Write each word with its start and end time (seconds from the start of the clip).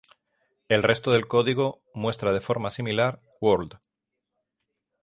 El 0.67 0.81
resto 0.81 1.11
del 1.11 1.27
código 1.27 1.83
muestra 1.93 2.33
de 2.33 2.41
forma 2.41 2.71
similar 2.71 3.21
"World! 3.39 3.77